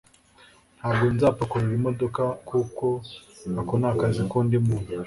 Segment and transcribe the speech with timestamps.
[0.77, 2.85] ntabwo nzapakurura imodoka kuko
[3.59, 4.89] ako ni akazi k'undi muntu